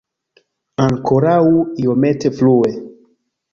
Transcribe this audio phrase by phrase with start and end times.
[0.85, 1.35] Ankoraŭ
[1.85, 2.75] iomete frue.